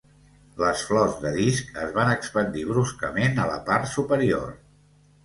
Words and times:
Les 0.59 0.85
flors 0.91 1.19
de 1.25 1.33
disc 1.35 1.77
es 1.83 1.91
van 1.97 2.09
expandir 2.13 2.63
bruscament 2.71 3.39
a 3.45 3.47
la 3.51 3.59
part 3.69 3.93
superior. 3.93 4.49